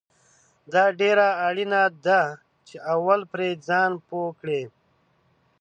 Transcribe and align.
دا 0.73 0.83
ډیره 0.99 1.27
اړینه 1.47 1.81
ده 2.05 2.21
چې 2.67 2.75
اول 2.93 3.21
پرې 3.31 3.49
ځان 3.67 3.91
پوه 4.07 4.29
کړې 4.39 4.63